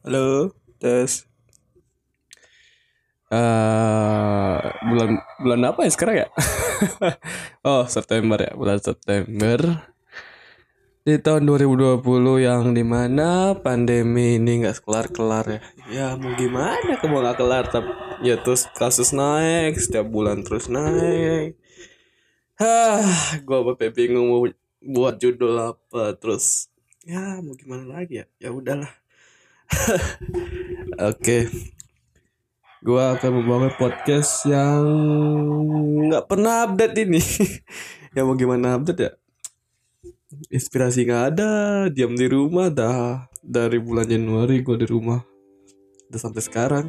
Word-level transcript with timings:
Halo, 0.00 0.56
tes. 0.80 1.28
Eh, 3.28 4.60
bulan 4.88 5.20
bulan 5.44 5.60
apa 5.68 5.84
ya 5.84 5.92
sekarang 5.92 6.16
ya? 6.24 6.28
oh, 7.68 7.84
September 7.84 8.40
ya, 8.40 8.56
bulan 8.56 8.80
September. 8.80 9.84
Di 11.04 11.20
tahun 11.20 11.44
2020 11.44 12.00
yang 12.40 12.72
di 12.72 12.80
mana 12.80 13.52
pandemi 13.60 14.40
ini 14.40 14.64
nggak 14.64 14.80
kelar-kelar 14.88 15.44
ya. 15.44 15.60
Ya 15.92 16.08
mau 16.16 16.32
gimana 16.32 16.96
kalau 16.96 17.20
nggak 17.20 17.36
kelar 17.36 17.64
tapi 17.68 17.92
ya 18.24 18.40
terus 18.40 18.72
kasus 18.72 19.12
naik 19.12 19.76
setiap 19.76 20.08
bulan 20.08 20.40
terus 20.40 20.72
naik. 20.72 21.60
Hah, 22.56 23.36
gua 23.44 23.68
sampai 23.68 23.92
bingung 23.92 24.32
mau 24.32 24.48
buat 24.80 25.20
judul 25.20 25.60
apa 25.60 26.16
terus. 26.16 26.72
Ya 27.04 27.36
mau 27.44 27.52
gimana 27.52 28.00
lagi 28.00 28.24
ya? 28.24 28.26
Ya 28.40 28.48
udahlah. 28.48 28.99
Oke. 31.10 31.48
Gua 32.80 33.12
akan 33.16 33.30
membawa 33.44 33.68
podcast 33.76 34.48
yang 34.48 34.82
nggak 36.08 36.24
pernah 36.26 36.64
update 36.64 36.96
ini. 37.04 37.20
ya 38.16 38.24
mau 38.24 38.34
gimana 38.34 38.80
update 38.80 39.00
ya? 39.00 39.12
Inspirasi 40.48 41.04
nggak 41.04 41.24
ada, 41.34 41.50
diam 41.92 42.16
di 42.16 42.26
rumah 42.30 42.72
dah 42.72 43.28
dari 43.42 43.82
bulan 43.82 44.06
Januari 44.06 44.62
gue 44.62 44.76
di 44.78 44.86
rumah 44.86 45.20
udah 46.10 46.20
sampai 46.20 46.42
sekarang. 46.42 46.84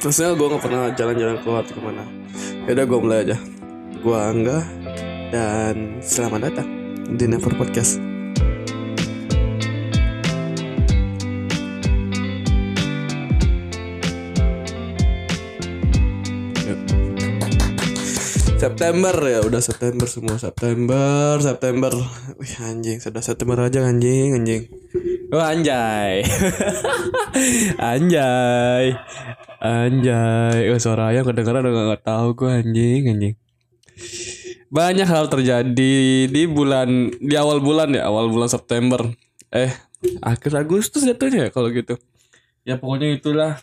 Terusnya 0.00 0.32
gue 0.32 0.46
nggak 0.48 0.64
pernah 0.64 0.90
jalan-jalan 0.96 1.38
keluar 1.44 1.64
ke 1.68 1.78
mana. 1.78 2.04
Ya 2.66 2.72
udah 2.74 2.86
gue 2.88 2.98
mulai 2.98 3.18
aja. 3.28 3.36
Gue 4.00 4.16
Angga 4.16 4.64
dan 5.30 6.00
selamat 6.00 6.40
datang 6.50 6.68
di 7.14 7.24
Never 7.28 7.52
Podcast. 7.54 8.09
September 18.60 19.16
ya 19.24 19.40
udah 19.40 19.64
September 19.64 20.04
semua 20.04 20.36
September 20.36 21.40
September. 21.40 21.96
Wih 22.36 22.54
anjing 22.60 23.00
sudah 23.00 23.24
September 23.24 23.56
aja 23.56 23.88
anjing 23.88 24.36
anjing. 24.36 24.68
Oh 25.32 25.40
anjay. 25.40 26.20
Anjay. 27.80 28.92
Anjay. 29.64 30.60
Oh 30.68 30.76
suara 30.76 31.08
ayam 31.08 31.24
kedengeran 31.24 31.64
udah 31.64 31.96
gak 31.96 32.04
tau 32.04 32.36
gue 32.36 32.52
anjing 32.52 33.08
anjing. 33.08 33.34
Banyak 34.68 35.08
hal 35.08 35.32
terjadi 35.32 36.28
di 36.28 36.42
bulan 36.44 37.16
Di 37.16 37.40
awal 37.40 37.64
bulan 37.64 37.96
ya 37.96 38.12
awal 38.12 38.28
bulan 38.28 38.52
September. 38.52 39.08
Eh 39.48 39.72
akhir 40.20 40.68
Agustus 40.68 41.08
jatuhnya 41.08 41.48
ya 41.48 41.50
kalau 41.54 41.72
gitu. 41.72 41.96
Ya 42.68 42.76
pokoknya 42.76 43.08
itulah. 43.16 43.56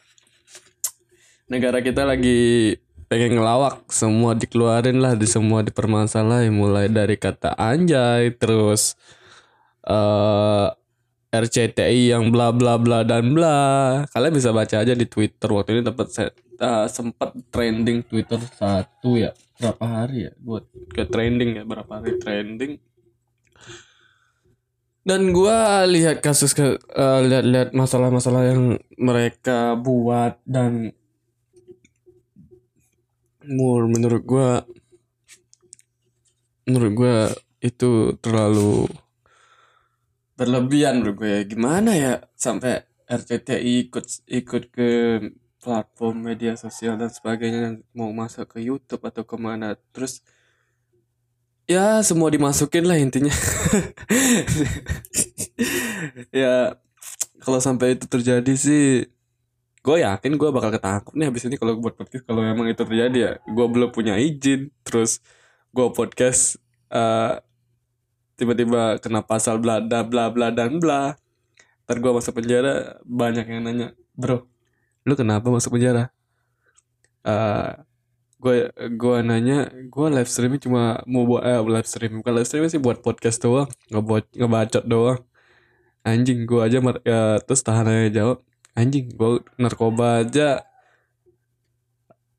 Negara 1.54 1.86
kita 1.86 2.02
lagi 2.02 2.74
pengen 3.08 3.40
ngelawak 3.40 3.88
semua 3.92 4.36
dikeluarin 4.36 5.00
lah 5.00 5.16
di 5.16 5.28
semua 5.28 5.64
dipermasalahin. 5.64 6.54
Mulai 6.54 6.92
dari 6.92 7.16
kata 7.16 7.56
anjay 7.56 8.36
terus 8.36 8.96
eh 9.88 10.68
RCTI 11.28 12.16
yang 12.16 12.32
bla 12.32 12.56
bla 12.56 12.80
bla 12.80 13.04
dan 13.04 13.36
bla. 13.36 13.58
Kalian 14.16 14.34
bisa 14.34 14.56
baca 14.56 14.80
aja 14.80 14.96
di 14.96 15.04
Twitter. 15.04 15.52
Waktu 15.52 15.70
ini 15.76 15.82
dapat 15.84 16.08
uh, 16.60 16.88
sempat 16.88 17.36
trending 17.52 18.08
Twitter 18.08 18.40
satu 18.56 19.20
ya. 19.20 19.36
Berapa 19.60 19.86
hari 19.86 20.32
ya? 20.32 20.34
Buat 20.40 20.72
ke 20.96 21.04
trending 21.04 21.62
ya 21.62 21.64
berapa 21.68 22.00
hari 22.00 22.16
trending. 22.18 22.80
Dan 25.08 25.32
gua 25.32 25.88
lihat 25.88 26.20
kasus 26.20 26.52
ke 26.52 26.80
uh, 26.96 27.22
lihat-lihat 27.24 27.72
masalah-masalah 27.72 28.44
yang 28.52 28.76
mereka 29.00 29.80
buat 29.80 30.36
dan 30.44 30.92
Mur 33.48 33.88
menurut 33.88 34.24
gua 34.28 34.50
menurut 36.68 36.92
gua 36.94 37.16
itu 37.64 38.16
terlalu 38.22 38.86
berlebihan 40.38 41.02
menurut 41.02 41.16
gue 41.18 41.30
ya. 41.34 41.42
Gimana 41.44 41.92
ya 41.98 42.14
sampai 42.38 42.86
RCTI 43.10 43.90
ikut 43.90 44.06
ikut 44.30 44.64
ke 44.70 44.90
platform 45.58 46.32
media 46.32 46.54
sosial 46.54 46.96
dan 46.96 47.10
sebagainya 47.10 47.82
mau 47.98 48.14
masuk 48.14 48.56
ke 48.56 48.60
YouTube 48.62 49.02
atau 49.10 49.26
ke 49.26 49.36
mana. 49.36 49.74
Terus 49.92 50.22
ya 51.66 52.00
semua 52.06 52.30
dimasukin 52.30 52.86
lah 52.86 52.96
intinya. 53.02 53.34
Ya 56.30 56.78
kalau 57.42 57.58
sampai 57.58 57.98
itu 57.98 58.06
terjadi 58.06 58.54
sih 58.54 59.10
gue 59.82 59.98
yakin 60.04 60.32
gue 60.36 60.50
bakal 60.52 60.70
ketangkep 60.74 61.14
nih 61.16 61.26
habis 61.30 61.44
ini 61.48 61.56
kalau 61.56 61.80
buat 61.80 61.96
podcast 61.96 62.24
kalau 62.28 62.44
emang 62.44 62.68
itu 62.68 62.84
terjadi 62.84 63.18
ya 63.18 63.32
gue 63.46 63.66
belum 63.66 63.90
punya 63.94 64.20
izin. 64.20 64.74
Terus 64.84 65.24
gue 65.72 65.88
podcast 65.94 66.60
uh, 66.92 67.40
tiba-tiba 68.38 69.00
kena 69.00 69.24
pasal 69.24 69.58
bla 69.62 69.80
bla 69.80 70.04
bla 70.04 70.30
bla 70.34 70.48
dan 70.52 70.78
bla. 70.82 71.16
Ntar 71.88 71.98
gue 72.04 72.12
masuk 72.12 72.34
penjara 72.36 73.00
banyak 73.08 73.46
yang 73.48 73.64
nanya 73.64 73.88
bro 74.18 74.44
lu 75.08 75.16
kenapa 75.16 75.48
masuk 75.48 75.80
penjara? 75.80 76.12
Uh, 77.24 77.80
gue 78.44 78.70
gue 79.00 79.18
nanya 79.24 79.72
gue 79.72 80.08
live 80.12 80.30
streaming 80.30 80.62
cuma 80.62 81.02
mau 81.10 81.26
buat 81.26 81.42
eh, 81.48 81.58
live 81.58 81.90
streaming 81.90 82.22
bukan 82.22 82.34
live 82.38 82.48
streaming 82.48 82.72
sih 82.72 82.82
buat 82.84 83.00
podcast 83.00 83.40
doang. 83.40 83.72
Ngebuat 83.88 84.36
ngebacot 84.36 84.84
doang. 84.84 85.20
Anjing 86.04 86.44
gue 86.44 86.60
aja 86.60 86.80
ya, 87.04 87.40
terus 87.44 87.64
tahan 87.64 87.88
aja 87.88 88.12
jawab 88.24 88.47
anjing 88.78 89.10
gue 89.10 89.42
narkoba 89.58 90.22
aja. 90.22 90.62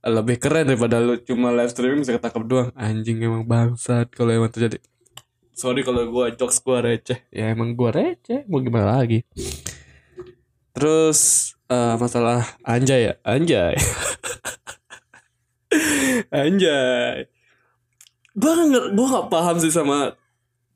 Lebih 0.06 0.38
keren 0.38 0.71
daripada 0.71 1.03
lu 1.03 1.19
cuma 1.26 1.50
live 1.50 1.75
streaming 1.75 2.06
bisa 2.06 2.15
ketangkep 2.15 2.44
doang. 2.47 2.71
Anjing 2.78 3.19
emang 3.19 3.43
bangsat 3.43 4.15
kalau 4.15 4.31
emang 4.31 4.54
terjadi. 4.54 4.78
Sorry 5.59 5.82
kalau 5.82 6.06
gue 6.06 6.38
jokes 6.38 6.62
gue 6.62 6.78
receh. 6.78 7.19
Ya 7.34 7.50
emang 7.50 7.75
gue 7.75 7.91
receh. 7.91 8.47
Mau 8.47 8.62
gimana 8.62 9.03
lagi? 9.03 9.26
Terus 10.71 11.50
uh, 11.66 11.99
masalah 11.99 12.47
anjay 12.62 13.10
ya? 13.10 13.15
Anjay. 13.26 13.75
Anjay. 16.31 17.26
Gue 18.38 18.53
nggak 18.55 18.87
gue 18.94 19.06
nggak 19.10 19.28
paham 19.34 19.59
sih 19.59 19.75
sama 19.75 20.15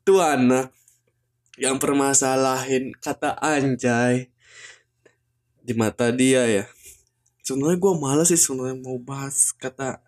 tuh 0.03 0.19
anak 0.19 0.75
yang 1.55 1.79
permasalahin 1.79 2.91
kata 2.99 3.39
anjay 3.39 4.32
di 5.63 5.73
mata 5.73 6.11
dia 6.11 6.43
ya. 6.45 6.65
Sebenarnya 7.43 7.79
gue 7.79 7.93
malas 7.97 8.27
sih 8.29 8.39
sebenarnya 8.39 8.77
mau 8.83 8.99
bahas 8.99 9.55
kata 9.55 10.03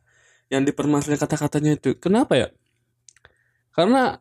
yang 0.51 0.67
dipermasalahin 0.67 1.19
kata-katanya 1.19 1.71
itu. 1.79 1.95
Kenapa 1.95 2.35
ya? 2.35 2.47
Karena 3.71 4.19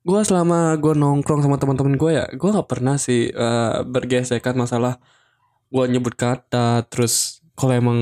gue 0.00 0.20
selama 0.24 0.80
gue 0.80 0.96
nongkrong 0.96 1.44
sama 1.44 1.60
teman-teman 1.60 2.00
gue 2.00 2.10
ya 2.16 2.24
gue 2.32 2.48
nggak 2.48 2.68
pernah 2.72 2.96
sih 2.96 3.28
uh, 3.36 3.84
bergesekan 3.84 4.56
masalah 4.56 4.96
gue 5.68 5.84
nyebut 5.92 6.16
kata 6.16 6.88
terus 6.88 7.44
kalau 7.52 7.76
emang 7.76 8.00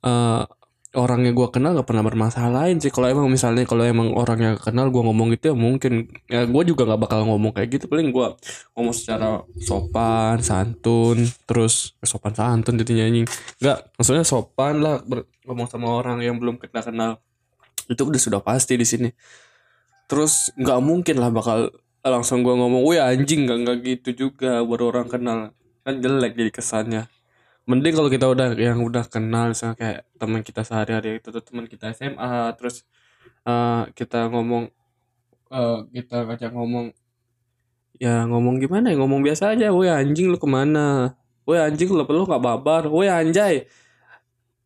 uh, 0.00 0.48
orangnya 0.94 1.34
gue 1.34 1.48
kenal 1.50 1.74
gak 1.74 1.88
pernah 1.90 2.06
bermasalahin 2.06 2.78
sih. 2.78 2.88
Kalau 2.94 3.10
emang 3.10 3.26
misalnya 3.26 3.66
kalau 3.66 3.82
emang 3.82 4.14
orangnya 4.14 4.54
kenal 4.56 4.88
gue 4.88 5.02
ngomong 5.02 5.34
gitu 5.34 5.52
ya 5.52 5.54
mungkin. 5.58 6.08
Ya 6.30 6.46
gue 6.46 6.62
juga 6.66 6.86
nggak 6.86 7.00
bakal 7.02 7.26
ngomong 7.26 7.52
kayak 7.52 7.68
gitu. 7.78 7.84
Paling 7.90 8.14
gue 8.14 8.26
ngomong 8.78 8.94
secara 8.94 9.42
sopan 9.60 10.38
santun 10.40 11.26
terus 11.44 11.98
eh, 12.00 12.08
sopan 12.08 12.34
santun 12.34 12.78
jadi 12.78 13.04
nyanyi 13.04 13.26
nggak 13.60 13.98
maksudnya 13.98 14.24
sopan 14.26 14.80
lah 14.80 15.02
ngomong 15.44 15.66
sama 15.68 16.00
orang 16.00 16.22
yang 16.22 16.38
belum 16.38 16.56
kita 16.62 16.80
kenal. 16.86 17.18
Itu 17.90 18.08
udah 18.08 18.20
sudah 18.22 18.40
pasti 18.40 18.78
di 18.78 18.86
sini. 18.86 19.10
Terus 20.06 20.54
nggak 20.54 20.80
mungkin 20.80 21.16
lah 21.18 21.30
bakal 21.34 21.74
langsung 22.04 22.46
gue 22.46 22.54
ngomong 22.54 22.84
wih 22.86 23.02
anjing 23.02 23.46
nggak 23.46 23.58
nggak 23.62 23.78
gitu 23.82 24.30
juga 24.30 24.62
baru 24.62 24.94
orang 24.94 25.08
kenal. 25.10 25.38
Kan 25.84 26.00
jelek 26.00 26.32
jadi 26.38 26.50
kesannya 26.50 27.13
mending 27.64 27.96
kalau 27.96 28.10
kita 28.12 28.28
udah 28.28 28.52
yang 28.60 28.80
udah 28.84 29.08
kenal 29.08 29.48
misalnya 29.48 29.76
kayak 29.80 30.00
teman 30.20 30.40
kita 30.44 30.60
sehari-hari 30.68 31.16
itu 31.16 31.32
tuh 31.32 31.40
teman 31.40 31.64
kita 31.64 31.96
SMA 31.96 32.52
terus 32.60 32.84
uh, 33.48 33.88
kita 33.96 34.28
ngomong 34.28 34.68
uh, 35.48 35.88
kita 35.88 36.28
ngajak 36.28 36.52
ngomong 36.52 36.92
ya 37.96 38.28
ngomong 38.28 38.60
gimana 38.60 38.92
ya 38.92 38.96
ngomong 39.00 39.24
biasa 39.24 39.56
aja 39.56 39.72
woi 39.72 39.88
anjing 39.88 40.28
lu 40.28 40.36
ke 40.36 40.48
mana? 40.48 41.16
Woi 41.48 41.60
anjing 41.60 41.88
lu 41.88 42.04
perlu 42.04 42.28
nggak 42.28 42.42
babar? 42.42 42.82
Woi 42.92 43.08
anjay 43.08 43.64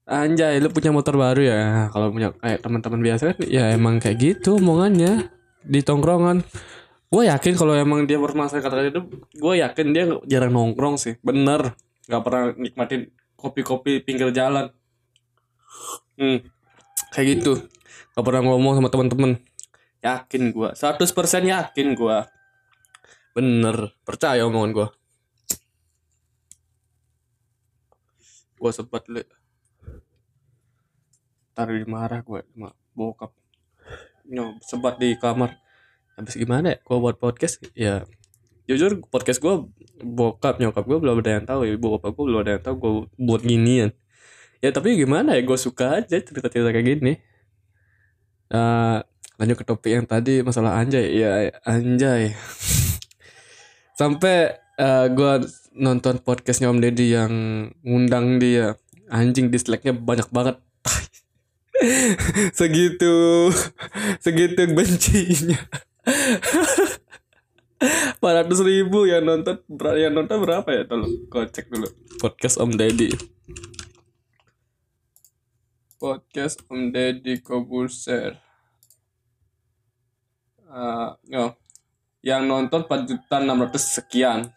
anjay 0.08 0.58
lu 0.58 0.72
punya 0.74 0.90
motor 0.90 1.14
baru 1.14 1.42
ya? 1.44 1.62
Kalau 1.94 2.10
punya 2.10 2.34
kayak 2.34 2.66
teman-teman 2.66 3.00
biasa 3.04 3.22
kan 3.30 3.38
ya 3.46 3.70
emang 3.70 4.02
kayak 4.02 4.18
gitu 4.18 4.58
omongannya 4.58 5.30
di 5.62 5.80
tongkrongan. 5.86 6.42
Gue 7.08 7.24
yakin 7.24 7.56
kalau 7.56 7.72
emang 7.72 8.04
dia 8.04 8.20
bermasalah 8.20 8.60
kata 8.60 8.92
itu 8.92 9.00
gue 9.32 9.54
yakin 9.64 9.86
dia 9.96 10.04
jarang 10.28 10.52
nongkrong 10.52 11.00
sih 11.00 11.16
bener 11.24 11.72
nggak 12.08 12.22
pernah 12.24 12.44
nikmatin 12.56 13.12
kopi-kopi 13.36 14.00
pinggir 14.02 14.32
jalan. 14.32 14.72
Hmm 16.18 16.58
kayak 17.12 17.40
gitu. 17.40 17.52
Nggak 18.14 18.24
pernah 18.24 18.42
ngomong 18.46 18.72
sama 18.78 18.88
teman-teman. 18.90 19.32
Yakin 19.98 20.54
gue, 20.54 20.70
100% 20.78 21.42
yakin 21.42 21.88
gue, 21.98 22.18
bener. 23.34 23.76
Percaya 24.06 24.46
omongan 24.46 24.70
gue, 24.70 24.88
gue 28.62 28.70
sempat 28.70 29.02
le. 29.10 29.26
Di 31.58 31.86
marah 31.90 32.22
gue, 32.22 32.46
sama 32.54 32.70
bokap. 32.94 33.34
Nyob 34.30 34.62
sempat 34.62 35.02
di 35.02 35.18
kamar. 35.18 35.58
Habis 36.14 36.38
gimana 36.38 36.74
ya? 36.74 36.78
Gue 36.86 37.02
buat 37.02 37.18
podcast 37.18 37.58
ya 37.74 38.06
jujur 38.68 39.00
podcast 39.08 39.40
gue 39.40 39.64
bokap 40.04 40.60
nyokap 40.60 40.84
gue 40.84 40.98
belum 41.00 41.24
ada 41.24 41.40
yang 41.40 41.46
tahu 41.48 41.60
ya. 41.64 41.74
Bokap 41.80 42.12
gue 42.12 42.24
belum 42.28 42.40
ada 42.44 42.52
yang 42.60 42.62
tahu 42.62 42.74
gue 42.76 42.92
buat 43.16 43.40
ginian. 43.40 43.96
Ya 44.60 44.68
tapi 44.70 45.00
gimana 45.00 45.40
ya 45.40 45.42
gue 45.42 45.58
suka 45.58 46.04
aja 46.04 46.20
cerita-cerita 46.20 46.68
kayak 46.68 46.86
gini. 46.86 47.16
Uh, 48.52 49.00
lanjut 49.40 49.56
ke 49.56 49.64
topik 49.64 49.92
yang 49.96 50.04
tadi 50.04 50.44
masalah 50.44 50.76
anjay. 50.76 51.16
Ya 51.16 51.48
anjay. 51.64 52.36
Sampai 54.00 54.60
uh, 54.76 55.08
gue 55.08 55.48
nonton 55.72 56.20
podcastnya 56.20 56.68
Om 56.68 56.84
Deddy 56.84 57.16
yang 57.16 57.32
ngundang 57.80 58.36
dia. 58.36 58.76
Anjing 59.08 59.48
dislike-nya 59.48 59.96
banyak 59.96 60.28
banget. 60.28 60.60
Segitu. 62.58 63.48
Segitu 64.24 64.60
bencinya 64.76 65.56
400 67.78 68.50
ribu 68.66 69.06
yang 69.06 69.22
nonton 69.22 69.62
yang 69.94 70.10
nonton 70.10 70.42
berapa 70.42 70.66
ya? 70.66 70.82
Tolong 70.82 71.30
kau 71.30 71.46
cek 71.46 71.70
dulu. 71.70 71.86
Podcast 72.18 72.58
Om 72.58 72.74
Deddy. 72.74 73.14
Podcast 76.02 76.66
Om 76.66 76.90
Deddy 76.90 77.38
Kobuser. 77.38 78.34
Uh, 80.68 81.14
oh. 81.32 81.54
yang 82.20 82.44
nonton 82.44 82.82
4 82.82 83.06
juta 83.06 83.38
600 83.38 83.78
sekian. 83.78 84.50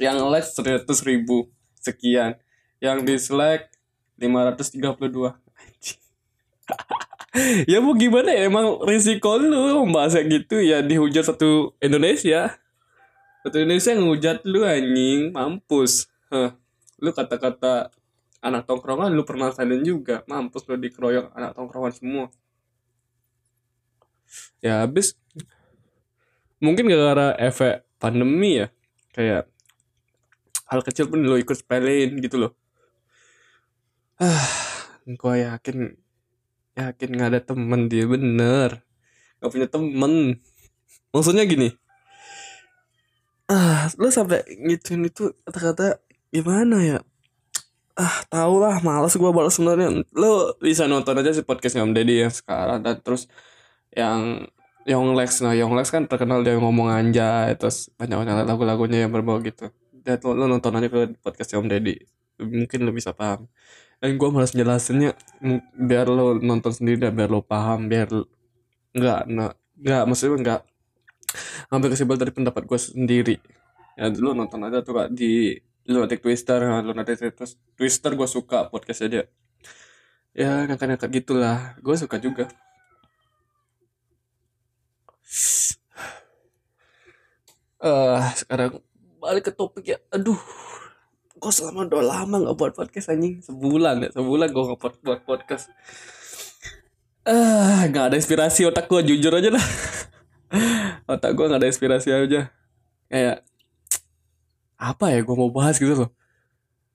Yang 0.00 0.16
like 0.32 0.48
100 0.48 0.88
ribu 1.04 1.52
sekian. 1.76 2.40
Yang 2.80 3.04
dislike 3.04 3.68
532 4.16 5.36
ya 7.70 7.78
mau 7.78 7.94
gimana 7.94 8.34
ya? 8.34 8.50
Emang 8.50 8.82
risiko 8.82 9.38
lu 9.38 9.86
membahas 9.86 10.18
gitu 10.18 10.58
ya 10.58 10.82
dihujat 10.82 11.30
satu 11.30 11.74
Indonesia. 11.78 12.58
Satu 13.46 13.56
Indonesia 13.62 13.94
ngehujat 13.94 14.42
lu 14.46 14.66
anjing. 14.66 15.30
Mampus. 15.34 16.10
Huh. 16.30 16.54
lu 17.00 17.16
kata-kata 17.16 17.90
anak 18.44 18.68
tongkrongan 18.68 19.10
lu 19.10 19.24
pernah 19.24 19.50
salin 19.50 19.82
juga. 19.82 20.22
Mampus 20.26 20.66
lu 20.68 20.76
dikeroyok 20.76 21.32
anak 21.32 21.56
tongkrongan 21.56 21.92
semua. 21.94 22.26
Ya 24.60 24.84
habis. 24.84 25.16
Mungkin 26.60 26.86
gara-gara 26.86 27.34
efek 27.40 27.86
pandemi 27.96 28.60
ya. 28.60 28.68
Kayak 29.16 29.48
hal 30.70 30.80
kecil 30.86 31.10
pun 31.10 31.24
lo 31.24 31.34
ikut 31.40 31.56
sepelein 31.56 32.20
gitu 32.20 32.36
loh. 32.36 32.52
Ah 34.20 34.70
gue 35.08 35.34
yakin 35.42 35.96
yakin 36.78 37.08
nggak 37.14 37.30
ada 37.36 37.40
temen 37.42 37.90
dia 37.90 38.04
bener. 38.06 38.82
Nggak 39.40 39.50
punya 39.50 39.68
temen. 39.70 40.12
Maksudnya 41.10 41.44
gini. 41.48 41.68
Ah 43.50 43.90
lo 43.98 44.08
sampai 44.14 44.46
ngituin 44.46 45.10
itu 45.10 45.34
kata-kata 45.42 45.98
gimana 46.30 46.76
ya? 46.86 46.98
Ah 47.98 48.22
tau 48.30 48.62
lah 48.62 48.78
males 48.80 49.14
gue 49.18 49.30
balas 49.34 49.58
sebenarnya. 49.58 50.06
Lo 50.14 50.54
bisa 50.62 50.86
nonton 50.86 51.18
aja 51.18 51.34
si 51.34 51.42
podcast 51.42 51.74
Ngam 51.74 51.92
Deddy 51.96 52.26
yang 52.26 52.34
sekarang 52.34 52.78
dan 52.86 53.02
terus 53.02 53.26
yang 53.90 54.46
Young 54.86 55.18
Lex. 55.18 55.42
Nah 55.42 55.52
Young 55.58 55.74
Lex 55.74 55.90
kan 55.90 56.06
terkenal 56.06 56.46
dia 56.46 56.54
ngomong 56.56 56.88
anjay 56.88 57.58
terus 57.58 57.90
banyak 57.98 58.16
banyak 58.22 58.46
lagu-lagunya 58.46 59.06
yang 59.06 59.12
berbau 59.12 59.42
gitu. 59.42 59.74
Dan 60.00 60.16
lo, 60.24 60.32
lo 60.32 60.44
nonton 60.46 60.72
aja 60.78 60.88
ke 60.88 61.18
podcast 61.20 61.52
Om 61.58 61.66
Deddy 61.68 62.20
mungkin 62.40 62.88
lo 62.88 62.90
bisa 62.94 63.12
paham 63.12 63.44
dan 64.00 64.16
gue 64.16 64.28
malas 64.32 64.56
jelasinnya 64.56 65.12
biar 65.76 66.08
lo 66.08 66.40
nonton 66.40 66.72
sendiri 66.72 67.12
biar 67.12 67.28
lo 67.28 67.44
paham 67.44 67.84
biar 67.84 68.08
nggak 68.96 69.20
nggak 69.76 70.02
maksudnya 70.08 70.36
nggak 70.40 70.60
ambil 71.70 71.88
kesimpulan 71.92 72.20
dari 72.26 72.32
pendapat 72.34 72.62
gue 72.66 72.80
sendiri. 72.80 73.36
Ya 73.94 74.08
lo 74.08 74.32
nonton 74.32 74.64
aja 74.66 74.80
tuh 74.82 74.96
kak 74.96 75.08
di 75.12 75.60
lunatic 75.86 76.24
twister 76.24 76.58
lunatic 76.82 77.20
terus 77.20 77.60
twister 77.76 78.16
gue 78.16 78.26
suka 78.26 78.66
podcastnya 78.72 79.08
dia. 79.08 79.24
Ya 80.34 80.64
ngangkat-ngangkat 80.66 81.10
gitulah. 81.22 81.76
Gue 81.84 81.94
suka 82.00 82.16
juga. 82.16 82.48
Eh 87.80 87.88
uh, 87.88 88.20
sekarang 88.36 88.80
balik 89.20 89.48
ke 89.48 89.52
topik 89.54 89.84
ya. 89.94 89.98
Aduh 90.10 90.40
kok 91.40 91.56
selama 91.56 91.88
udah 91.88 92.04
lama 92.04 92.36
nggak 92.44 92.56
buat 92.60 92.72
podcast 92.76 93.08
anjing? 93.08 93.40
Sebulan 93.40 94.04
ya 94.04 94.08
sebulan 94.12 94.52
gue 94.52 94.64
nggak 94.68 94.80
buat, 95.00 95.20
podcast. 95.24 95.72
Ah 97.24 97.32
uh, 97.32 97.80
nggak 97.88 98.12
ada 98.12 98.16
inspirasi 98.20 98.68
otak 98.68 98.84
gue 98.92 99.00
jujur 99.08 99.32
aja 99.32 99.48
lah. 99.56 99.64
Otak 101.12 101.32
gue 101.32 101.44
nggak 101.48 101.60
ada 101.64 101.68
inspirasi 101.72 102.12
aja. 102.12 102.52
Kayak 103.08 103.48
apa 104.76 105.04
ya 105.12 105.24
gue 105.24 105.36
mau 105.36 105.48
bahas 105.48 105.80
gitu 105.80 105.96
loh. 105.96 106.10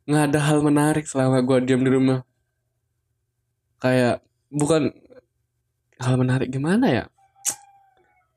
Nggak 0.06 0.24
ada 0.30 0.40
hal 0.46 0.60
menarik 0.62 1.06
selama 1.10 1.42
gue 1.42 1.58
diam 1.66 1.82
di 1.82 1.90
rumah. 1.90 2.22
Kayak 3.82 4.22
bukan 4.54 4.94
hal 5.98 6.16
menarik 6.22 6.54
gimana 6.54 6.86
ya? 6.90 7.04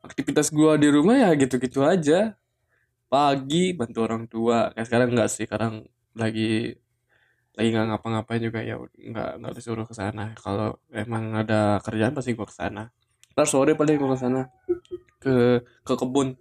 Aktivitas 0.01 0.49
gue 0.49 0.73
di 0.81 0.89
rumah 0.89 1.21
ya 1.21 1.31
gitu-gitu 1.37 1.85
aja. 1.85 2.33
Pagi 3.13 3.77
bantu 3.77 3.99
orang 4.05 4.25
tua. 4.25 4.73
Kayak 4.73 4.87
sekarang 4.89 5.09
enggak 5.13 5.29
sih 5.33 5.45
sekarang 5.45 5.85
lagi 6.15 6.77
lagi 7.59 7.69
nggak 7.75 7.87
ngapa-ngapain 7.91 8.39
juga 8.39 8.63
ya 8.63 8.79
nggak 8.79 9.43
nggak 9.43 9.53
disuruh 9.57 9.85
ke 9.85 9.95
sana. 9.97 10.33
Kalau 10.39 10.79
emang 10.95 11.35
ada 11.35 11.83
kerjaan 11.83 12.15
pasti 12.15 12.39
gue 12.39 12.47
ke 12.47 12.55
sana. 12.55 12.89
Ntar 13.35 13.47
sore 13.51 13.75
paling 13.75 13.99
gue 13.99 14.09
ke 14.09 14.19
sana 14.19 14.47
ke 15.19 15.63
ke 15.83 15.95
kebun. 15.99 16.39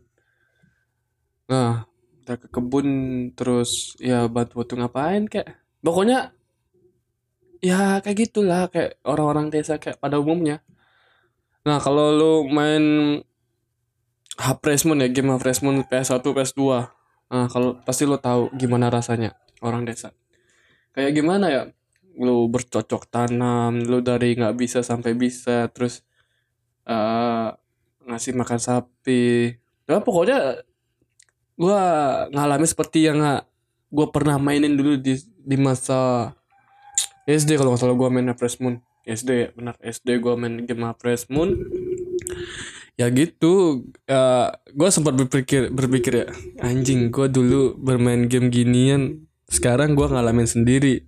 Nah 1.50 1.90
kita 2.22 2.34
ke 2.38 2.48
kebun 2.52 2.88
terus 3.34 3.98
ya 3.98 4.30
bantu 4.30 4.62
bantu 4.62 4.74
ngapain 4.78 5.24
kayak 5.26 5.58
pokoknya 5.82 6.36
ya 7.64 8.04
kayak 8.06 8.18
gitulah 8.30 8.70
kayak 8.70 9.02
orang-orang 9.02 9.50
desa 9.50 9.82
kayak 9.82 9.98
pada 9.98 10.22
umumnya. 10.22 10.62
Nah 11.66 11.82
kalau 11.82 12.14
lu 12.14 12.34
main 12.48 13.18
Hapres 14.38 14.86
Moon 14.86 15.02
ya 15.02 15.10
game 15.10 15.34
Hapres 15.34 15.66
Moon 15.66 15.82
PS1 15.82 16.22
PS2 16.22 16.62
nah 17.28 17.52
kalau 17.52 17.76
pasti 17.84 18.08
lo 18.08 18.16
tahu 18.16 18.48
gimana 18.56 18.88
rasanya 18.88 19.36
orang 19.62 19.86
desa. 19.86 20.14
Kayak 20.94 21.12
gimana 21.14 21.46
ya? 21.50 21.64
Lu 22.18 22.50
bercocok 22.50 23.06
tanam 23.10 23.78
lu 23.86 24.02
dari 24.02 24.34
nggak 24.34 24.58
bisa 24.58 24.82
sampai 24.82 25.14
bisa 25.14 25.70
terus 25.70 26.02
uh, 26.90 27.54
ngasih 28.08 28.34
makan 28.34 28.58
sapi. 28.58 29.54
Ya 29.86 30.02
pokoknya 30.02 30.64
gue 31.58 31.82
ngalami 32.34 32.66
seperti 32.66 33.06
yang 33.06 33.22
gue 33.90 34.08
pernah 34.10 34.38
mainin 34.42 34.74
dulu 34.74 34.98
di 34.98 35.18
di 35.22 35.58
masa 35.58 36.34
SD 37.28 37.60
kalau 37.60 37.76
nggak 37.76 37.82
salah 37.84 37.98
gue 38.00 38.10
main 38.10 38.32
Fresh 38.34 38.58
Moon. 38.64 38.80
SD 39.08 39.30
ya 39.30 39.50
benar 39.56 39.76
SD 39.80 40.20
gue 40.20 40.34
main 40.34 40.64
game 40.66 40.88
Fresh 40.98 41.28
Moon. 41.30 41.54
Ya 42.98 43.14
gitu 43.14 43.86
uh, 44.10 44.50
gue 44.74 44.90
sempat 44.90 45.14
berpikir 45.14 45.70
berpikir 45.70 46.26
ya 46.26 46.28
anjing 46.66 47.14
gue 47.14 47.30
dulu 47.30 47.78
bermain 47.78 48.26
game 48.26 48.50
ginian 48.50 49.27
sekarang 49.48 49.96
gue 49.96 50.08
ngalamin 50.08 50.48
sendiri. 50.48 51.08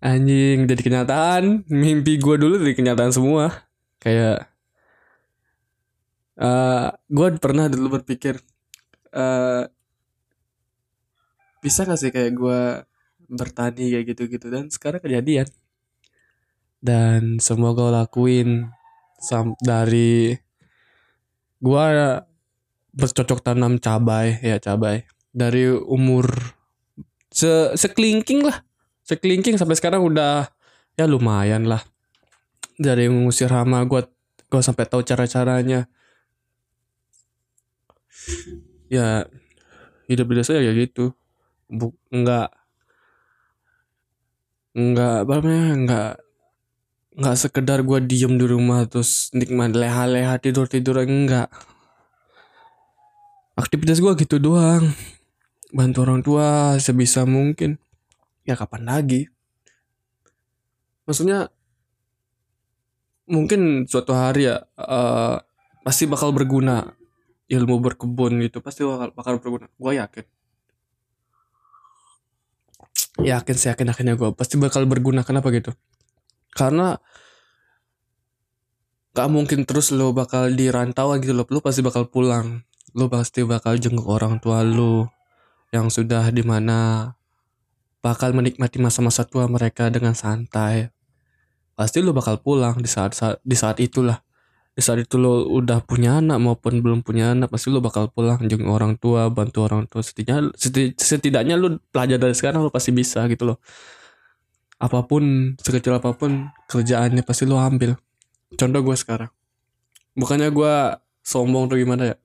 Anjing 0.00 0.64
jadi 0.64 0.82
kenyataan. 0.82 1.68
Mimpi 1.68 2.16
gue 2.16 2.36
dulu 2.40 2.60
jadi 2.60 2.74
kenyataan 2.76 3.12
semua. 3.12 3.52
Kayak 4.00 4.48
uh, 6.40 6.44
eh, 6.44 6.88
gue 7.08 7.26
pernah 7.40 7.68
dulu 7.68 8.00
berpikir 8.00 8.40
uh, 9.12 9.64
bisa 11.60 11.88
gak 11.88 12.00
sih 12.00 12.12
kayak 12.12 12.32
gue 12.36 12.60
bertani 13.28 13.92
kayak 13.92 14.06
gitu-gitu? 14.16 14.48
Dan 14.48 14.72
sekarang 14.72 15.04
kejadian. 15.04 15.48
Dan 16.80 17.40
semua 17.40 17.76
gue 17.76 17.88
lakuin 17.88 18.72
sam 19.16 19.56
dari 19.60 20.36
gue 21.56 21.84
bercocok 22.96 23.40
tanam 23.44 23.76
cabai 23.76 24.40
ya 24.40 24.56
cabai. 24.60 25.04
Dari 25.36 25.68
umur 25.68 26.56
se 27.36 27.76
sekelingking 27.76 28.48
lah. 28.48 28.64
Sekelingking 29.04 29.60
sampai 29.60 29.76
sekarang 29.76 30.00
udah 30.00 30.48
ya 30.96 31.04
lumayan 31.04 31.68
lah. 31.68 31.84
Dari 32.80 33.12
mengusir 33.12 33.52
hama 33.52 33.84
gue 33.84 34.08
gue 34.48 34.62
sampai 34.64 34.88
tahu 34.88 35.04
cara 35.04 35.28
caranya 35.28 35.84
ya 38.88 39.28
hidup 40.08 40.32
di 40.32 40.40
ya 40.40 40.72
gitu. 40.72 41.12
Bu, 41.68 41.92
enggak 42.08 42.48
enggak 44.76 45.26
apa 45.26 45.32
namanya 45.40 45.72
enggak 45.74 46.12
enggak 47.16 47.36
sekedar 47.40 47.80
gue 47.80 47.98
diem 48.04 48.36
di 48.36 48.46
rumah 48.46 48.84
terus 48.86 49.32
nikmat 49.32 49.72
leha-leha 49.72 50.36
tidur 50.38 50.68
tidur 50.68 51.00
enggak 51.00 51.48
aktivitas 53.56 54.04
gue 54.04 54.12
gitu 54.20 54.36
doang 54.36 54.92
bantu 55.74 55.98
orang 56.06 56.20
tua 56.22 56.78
sebisa 56.78 57.26
mungkin. 57.26 57.78
Ya 58.46 58.54
kapan 58.54 58.86
lagi? 58.86 59.26
Maksudnya 61.06 61.50
mungkin 63.26 63.90
suatu 63.90 64.14
hari 64.14 64.46
ya 64.50 64.62
uh, 64.78 65.42
pasti 65.82 66.06
bakal 66.06 66.30
berguna. 66.30 66.94
Ilmu 67.46 67.78
berkebun 67.78 68.42
gitu 68.42 68.58
pasti 68.58 68.82
bakal, 68.82 69.14
bakal 69.14 69.34
berguna. 69.38 69.66
Gue 69.78 69.98
yakin. 69.98 70.26
Yakin 73.22 73.54
sih 73.54 73.70
yakin 73.70 73.86
yakinnya 73.94 74.14
gue 74.18 74.34
pasti 74.34 74.58
bakal 74.58 74.82
berguna. 74.90 75.22
Kenapa 75.22 75.54
gitu? 75.54 75.70
Karena 76.50 76.98
gak 79.14 79.30
mungkin 79.30 79.64
terus 79.64 79.94
lo 79.94 80.12
bakal 80.12 80.52
di 80.52 80.68
rantau 80.68 81.14
gitu 81.16 81.32
lo 81.32 81.46
lo 81.46 81.62
pasti 81.62 81.86
bakal 81.86 82.10
pulang. 82.10 82.66
Lo 82.98 83.06
pasti 83.06 83.46
bakal 83.46 83.78
jenguk 83.78 84.10
orang 84.10 84.42
tua 84.42 84.66
lo 84.66 85.15
yang 85.76 85.92
sudah 85.92 86.32
di 86.32 86.40
mana 86.40 87.12
bakal 88.00 88.30
menikmati 88.32 88.78
masa-masa 88.78 89.26
tua 89.28 89.50
mereka 89.50 89.92
dengan 89.92 90.16
santai. 90.16 90.94
Pasti 91.76 92.00
lo 92.00 92.16
bakal 92.16 92.40
pulang 92.40 92.80
di 92.80 92.88
saat, 92.88 93.12
saat 93.12 93.42
di 93.44 93.58
saat 93.58 93.82
itulah. 93.82 94.22
Di 94.76 94.84
saat 94.84 95.02
itu 95.02 95.16
lo 95.18 95.44
udah 95.48 95.82
punya 95.82 96.20
anak 96.20 96.38
maupun 96.38 96.84
belum 96.84 97.00
punya 97.00 97.32
anak 97.32 97.48
pasti 97.50 97.72
lo 97.72 97.80
bakal 97.80 98.12
pulang 98.12 98.40
jenguk 98.46 98.70
orang 98.70 98.94
tua 98.96 99.28
bantu 99.28 99.66
orang 99.66 99.84
tua. 99.90 100.00
Setidaknya 100.06 100.54
setidaknya 100.96 101.54
lo 101.58 101.82
pelajar 101.92 102.16
dari 102.22 102.32
sekarang 102.36 102.62
lo 102.64 102.70
pasti 102.70 102.94
bisa 102.94 103.26
gitu 103.26 103.52
loh. 103.52 103.58
Apa 104.78 105.04
pun 105.08 105.56
sekecil 105.58 105.96
apa 105.96 106.12
pun 106.14 106.52
kerjaannya 106.70 107.24
pasti 107.26 107.44
lo 107.48 107.58
ambil. 107.58 107.96
Contoh 108.54 108.80
gue 108.84 108.96
sekarang. 108.96 109.32
Bukannya 110.16 110.48
gue 110.52 110.74
sombong 111.24 111.68
atau 111.68 111.76
gimana 111.76 112.14
ya? 112.14 112.16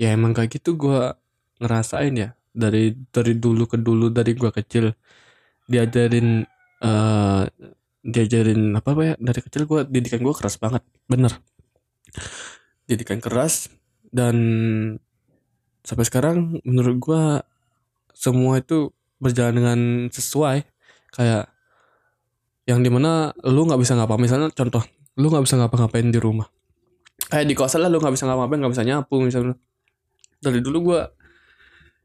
Ya 0.00 0.08
emang 0.16 0.32
kayak 0.32 0.60
gitu 0.60 0.76
gue 0.80 1.12
ngerasain 1.60 2.16
ya 2.16 2.39
dari 2.50 2.92
dari 3.10 3.38
dulu 3.38 3.64
ke 3.66 3.78
dulu 3.78 4.10
dari 4.10 4.34
gue 4.34 4.50
kecil 4.50 4.90
diajarin 5.70 6.42
uh, 6.82 7.46
diajarin 8.00 8.74
apa 8.74 8.90
ya 9.04 9.14
dari 9.20 9.40
kecil 9.44 9.68
gue 9.68 9.80
didikan 9.86 10.20
gue 10.24 10.34
keras 10.34 10.58
banget. 10.58 10.82
Bener. 11.06 11.38
Didikan 12.90 13.22
keras 13.22 13.70
dan 14.10 14.36
sampai 15.86 16.04
sekarang 16.04 16.58
menurut 16.66 16.96
gue 16.98 17.22
semua 18.16 18.58
itu 18.58 18.90
berjalan 19.22 19.54
dengan 19.54 19.78
sesuai. 20.10 20.66
Kayak 21.14 21.50
yang 22.66 22.82
di 22.82 22.90
mana 22.90 23.34
lu 23.46 23.66
nggak 23.66 23.80
bisa 23.82 23.98
ngapa 23.98 24.14
misalnya 24.14 24.50
contoh 24.54 24.82
lu 25.18 25.26
nggak 25.26 25.44
bisa 25.44 25.58
ngapa-ngapain 25.58 26.08
di 26.10 26.18
rumah. 26.18 26.48
Kayak 27.30 27.46
di 27.46 27.54
kosan 27.54 27.84
lah 27.84 27.90
lu 27.92 28.02
nggak 28.02 28.14
bisa 28.14 28.26
ngapa-ngapain 28.26 28.58
nggak 28.58 28.74
bisa 28.74 28.84
nyapu 28.86 29.16
misalnya. 29.22 29.54
Dari 30.40 30.58
dulu 30.64 30.92
gue 30.92 31.00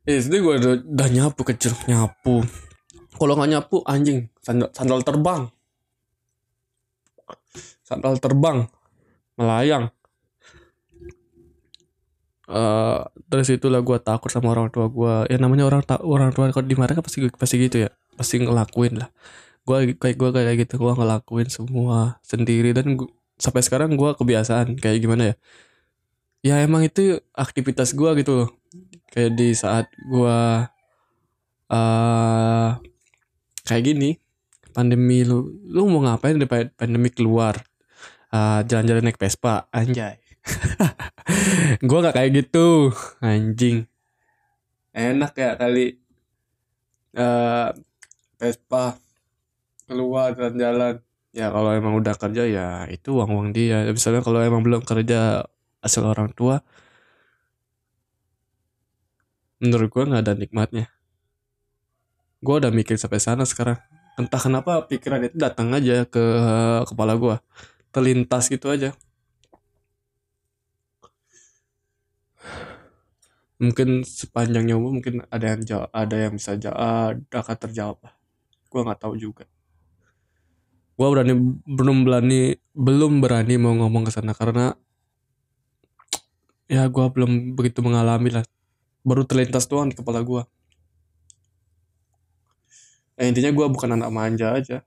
SD 0.05 0.38
gue 0.38 0.53
udah, 0.62 0.74
udah 0.85 1.07
nyapu 1.09 1.41
kecil 1.41 1.74
nyapu. 1.89 2.45
Kalau 3.17 3.33
nggak 3.33 3.50
nyapu 3.57 3.81
anjing 3.89 4.29
sandal, 4.38 4.69
sandal 4.69 5.01
terbang. 5.01 5.50
Sandal 7.81 8.21
terbang 8.21 8.69
melayang. 9.33 9.89
Uh, 12.45 13.01
dari 13.25 13.41
situlah 13.41 13.81
gue 13.81 13.97
takut 13.97 14.29
sama 14.29 14.53
orang 14.53 14.69
tua 14.69 14.85
gue 14.85 15.33
ya 15.33 15.41
namanya 15.41 15.65
orang 15.65 15.81
tak 15.81 16.05
orang 16.05 16.29
tua 16.29 16.53
kalau 16.53 16.69
kan 16.69 17.01
pasti 17.01 17.25
pasti 17.33 17.55
gitu 17.57 17.77
ya. 17.85 17.89
Pasti 18.13 18.45
ngelakuin 18.45 19.01
lah. 19.01 19.09
Gue 19.65 19.97
kayak 19.97 20.21
gue 20.21 20.29
kayak 20.29 20.55
gitu 20.69 20.85
gue 20.85 20.93
ngelakuin 20.93 21.50
semua 21.50 22.21
sendiri. 22.21 22.77
Dan 22.77 23.01
gua, 23.01 23.09
sampai 23.41 23.65
sekarang 23.65 23.97
gue 23.97 24.13
kebiasaan 24.13 24.77
kayak 24.77 25.01
gimana 25.01 25.33
ya? 25.33 25.35
Ya 26.45 26.55
emang 26.62 26.85
itu 26.85 27.17
aktivitas 27.33 27.97
gue 27.97 28.21
gitu 28.21 28.53
kayak 29.12 29.31
di 29.38 29.53
saat 29.57 29.89
gue 29.97 30.39
uh, 31.74 32.69
kayak 33.65 33.83
gini 33.83 34.17
pandemi 34.75 35.24
lu 35.24 35.50
lu 35.65 35.88
mau 35.88 36.03
ngapain 36.05 36.38
di 36.38 36.47
pandemi 36.50 37.09
keluar? 37.09 37.57
Eh, 38.35 38.59
jalan-jalan 38.67 39.03
naik 39.07 39.19
Vespa 39.21 39.71
anjay. 39.71 40.19
Gue 41.88 42.00
gak 42.03 42.19
kayak 42.19 42.31
gitu 42.35 42.91
anjing. 43.24 43.88
Enak 44.91 45.31
ya 45.39 45.55
kali 45.55 45.95
uh, 47.15 47.71
Vespa 48.35 49.00
keluar 49.88 50.35
jalan-jalan. 50.35 51.00
Ya 51.31 51.51
kalau 51.51 51.71
emang 51.71 51.95
udah 52.00 52.15
kerja 52.15 52.43
ya 52.43 52.67
itu 52.91 53.15
uang 53.15 53.31
uang 53.31 53.50
dia. 53.55 53.88
Misalnya 53.88 54.19
kalau 54.19 54.43
emang 54.43 54.67
belum 54.67 54.83
kerja 54.83 55.47
asal 55.79 56.03
orang 56.12 56.35
tua 56.35 56.59
menurut 59.59 59.88
gue 59.91 60.03
nggak 60.07 60.24
ada 60.24 60.33
nikmatnya. 60.35 60.85
Gue 62.43 62.55
udah 62.62 62.71
mikir 62.71 63.00
sampai 63.00 63.19
sana 63.24 63.43
sekarang. 63.47 63.79
Entah 64.15 64.39
kenapa 64.39 64.88
pikiran 64.88 65.27
itu 65.27 65.35
datang 65.35 65.75
aja 65.75 66.07
ke 66.07 66.24
kepala 66.88 67.19
gue 67.19 67.35
terlintas 67.91 68.47
gitu 68.51 68.71
aja. 68.71 68.91
Mungkin 73.55 74.03
sepanjang 74.03 74.67
nyawa 74.67 74.88
mungkin 74.91 75.24
ada 75.31 75.55
yang 75.55 75.63
jawab, 75.63 75.89
ada 75.95 76.15
yang 76.15 76.35
bisa 76.35 76.59
jawab 76.59 77.24
akan 77.31 77.57
terjawab 77.59 78.03
gue 78.75 78.81
nggak 78.83 79.00
tahu 79.00 79.15
juga. 79.15 79.47
Gue 80.95 81.07
berani 81.12 81.33
belum 81.63 82.03
berani 82.03 82.59
belum 82.75 83.24
berani 83.24 83.55
mau 83.55 83.75
ngomong 83.75 84.07
ke 84.07 84.12
sana 84.12 84.35
karena 84.35 84.75
ya 86.67 86.88
gue 86.91 87.05
belum 87.07 87.55
begitu 87.55 87.79
mengalami 87.79 88.35
lah 88.35 88.43
baru 89.05 89.21
terlintas 89.24 89.69
doang 89.69 89.93
di 89.93 89.95
kepala 89.95 90.25
gue 90.25 90.43
eh, 93.15 93.27
intinya 93.31 93.51
gue 93.51 93.65
bukan 93.71 93.95
anak 93.95 94.09
manja 94.12 94.55
aja. 94.55 94.77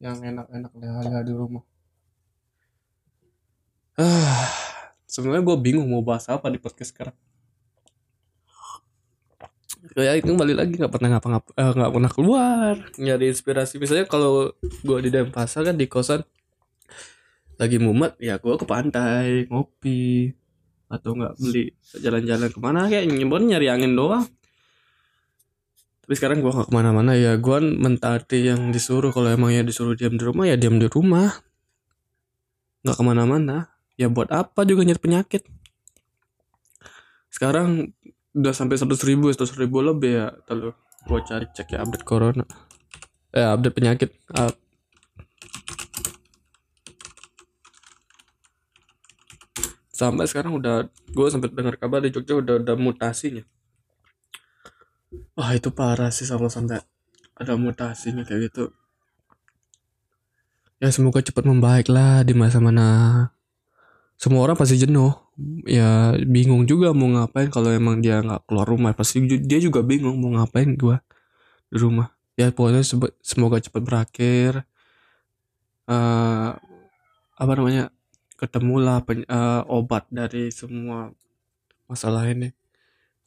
Yang 0.00 0.32
enak-enak 0.32 0.72
leha-leha 0.76 1.20
di 1.24 1.32
rumah. 1.32 1.64
Ah 4.00 4.48
sebenarnya 5.12 5.44
gue 5.44 5.56
bingung 5.60 5.88
mau 5.88 6.04
bahas 6.04 6.28
apa 6.28 6.48
di 6.48 6.60
podcast 6.60 6.92
sekarang. 6.92 7.16
Kayak 9.96 10.24
itu 10.24 10.36
balik 10.36 10.56
lagi 10.60 10.72
nggak 10.76 10.92
pernah 10.92 11.08
ngapa-ngapa 11.16 11.48
eh, 11.56 11.72
nggak 11.72 11.92
pernah 11.92 12.10
keluar. 12.12 12.74
Nyari 13.00 13.26
inspirasi. 13.32 13.80
Misalnya 13.80 14.06
kalau 14.08 14.52
gue 14.60 14.98
di 15.04 15.10
Denpasar 15.12 15.72
kan 15.72 15.76
di 15.76 15.88
kosan 15.88 16.20
lagi 17.60 17.76
mumet 17.76 18.16
ya 18.16 18.40
gue 18.40 18.56
ke 18.56 18.64
pantai 18.64 19.44
ngopi 19.52 20.32
atau 20.90 21.14
nggak 21.14 21.38
beli 21.38 21.70
jalan-jalan 21.94 22.50
ke 22.50 22.58
mana 22.58 22.90
kayak 22.90 23.06
nyebon 23.06 23.46
nyari 23.46 23.70
angin 23.70 23.94
doang. 23.94 24.26
Tapi 26.02 26.18
sekarang 26.18 26.42
gue 26.42 26.50
gak 26.50 26.66
ke 26.66 26.74
mana-mana 26.74 27.14
ya. 27.14 27.38
Gue 27.38 27.62
mentaati 27.62 28.50
yang 28.50 28.74
disuruh 28.74 29.14
kalau 29.14 29.30
emang 29.30 29.54
ya 29.54 29.62
disuruh 29.62 29.94
diam 29.94 30.18
di 30.18 30.26
rumah 30.26 30.50
ya 30.50 30.58
diam 30.58 30.82
di 30.82 30.90
rumah. 30.90 31.30
Nggak 32.82 32.96
ke 32.98 33.04
mana-mana. 33.06 33.70
Ya 33.94 34.10
buat 34.10 34.26
apa 34.34 34.66
juga 34.66 34.82
nyari 34.82 34.98
penyakit? 34.98 35.46
Sekarang 37.30 37.94
udah 38.34 38.50
sampai 38.50 38.74
seratus 38.74 39.06
ribu 39.06 39.30
seratus 39.30 39.54
ribu 39.54 39.86
lebih 39.86 40.10
ya. 40.10 40.26
Terlalu 40.50 40.74
gua 41.06 41.22
cari 41.22 41.46
cek 41.46 41.78
ya 41.78 41.86
update 41.86 42.02
corona. 42.02 42.42
Eh 43.30 43.46
update 43.46 43.76
penyakit. 43.78 44.10
Uh, 44.34 44.50
sampai 50.00 50.24
sekarang 50.24 50.56
udah 50.56 50.88
gue 50.88 51.26
sampai 51.28 51.52
dengar 51.52 51.76
kabar 51.76 52.00
di 52.00 52.08
Jogja 52.08 52.40
udah 52.40 52.56
ada 52.64 52.72
mutasinya. 52.72 53.44
Wah 55.36 55.52
itu 55.52 55.68
parah 55.68 56.08
sih 56.08 56.24
sama 56.24 56.48
sampai 56.48 56.80
ada 57.36 57.52
mutasinya 57.60 58.24
kayak 58.24 58.48
gitu. 58.48 58.72
Ya 60.80 60.88
semoga 60.88 61.20
cepat 61.20 61.44
membaik 61.44 61.92
lah 61.92 62.24
di 62.24 62.32
masa 62.32 62.56
mana 62.56 62.88
semua 64.16 64.48
orang 64.48 64.56
pasti 64.56 64.80
jenuh. 64.80 65.12
Ya 65.68 66.16
bingung 66.24 66.64
juga 66.64 66.96
mau 66.96 67.08
ngapain 67.12 67.52
kalau 67.52 67.68
emang 67.68 68.00
dia 68.00 68.24
nggak 68.24 68.48
keluar 68.48 68.64
rumah. 68.64 68.96
Pasti 68.96 69.20
dia 69.24 69.60
juga 69.60 69.84
bingung 69.84 70.16
mau 70.16 70.32
ngapain 70.40 70.72
gua 70.80 71.04
di 71.68 71.76
rumah. 71.76 72.16
Ya 72.40 72.48
pokoknya 72.48 72.80
semoga 73.20 73.60
cepat 73.60 73.82
berakhir. 73.84 74.64
Uh, 75.84 76.56
apa 77.36 77.52
namanya 77.56 77.90
ketemulah 78.40 79.04
pen, 79.04 79.28
uh, 79.28 79.60
obat 79.68 80.08
dari 80.08 80.48
semua 80.48 81.12
masalah 81.84 82.24
ini. 82.24 82.56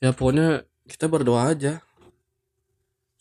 Ya 0.02 0.10
pokoknya 0.10 0.66
kita 0.90 1.06
berdoa 1.06 1.54
aja 1.54 1.86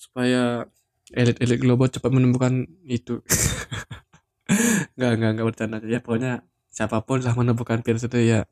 supaya 0.00 0.64
elit-elit 1.12 1.61
global 1.61 1.92
cepat 1.92 2.08
menemukan 2.08 2.64
itu. 2.88 3.20
Nggak 4.96 5.12
nggak 5.16 5.30
nggak 5.37 5.46
bercanda. 5.49 5.76
Ya 5.84 6.00
pokoknya 6.00 6.44
siapa 6.68 7.00
pun 7.04 7.20
lah 7.25 7.32
menemukan 7.32 7.80
virus 7.80 8.04
itu 8.04 8.20
ya 8.20 8.44